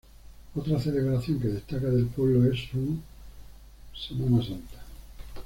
[0.55, 2.97] Otra celebración que destaca del pueblo es su
[3.93, 4.81] Semana Santa.